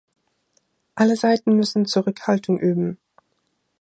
Alle 0.95 1.15
Seiten 1.15 1.55
müssen 1.55 1.85
Zurückhaltung 1.85 2.57
üben. 2.57 2.97